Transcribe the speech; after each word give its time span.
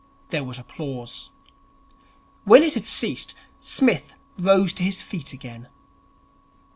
There 0.29 0.43
was 0.43 0.57
applause. 0.57 1.29
When 2.43 2.63
it 2.63 2.73
had 2.73 2.87
ceased, 2.87 3.35
Psmith 3.59 4.15
rose 4.39 4.73
to 4.73 4.83
his 4.83 5.03
feet 5.03 5.31
again. 5.31 5.69